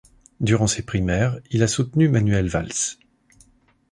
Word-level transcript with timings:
Durant 0.39 0.65
ces 0.65 0.81
primaires 0.81 1.39
il 1.51 1.61
a 1.61 1.67
soutenu 1.67 2.09
Manuel 2.09 2.47
Valls. 2.47 2.97